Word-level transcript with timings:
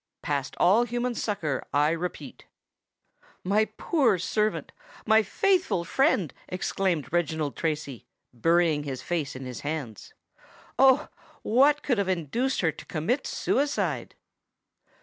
"Past 0.23 0.55
all 0.57 0.85
human 0.85 1.13
succour, 1.13 1.63
I 1.71 1.91
repeat." 1.91 2.47
"My 3.43 3.65
poor 3.65 4.17
servant—my 4.17 5.21
faithful 5.21 5.83
friend," 5.85 6.33
exclaimed 6.47 7.13
Reginald 7.13 7.55
Tracy, 7.55 8.07
burying 8.33 8.81
his 8.81 9.03
face 9.03 9.35
in 9.35 9.45
his 9.45 9.59
hands: 9.59 10.15
"Oh! 10.79 11.09
what 11.43 11.83
could 11.83 11.99
have 11.99 12.09
induced 12.09 12.61
her 12.61 12.71
to 12.71 12.85
commit 12.87 13.27
suicide?" 13.27 14.15